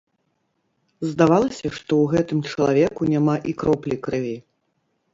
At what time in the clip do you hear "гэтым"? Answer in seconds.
2.15-2.39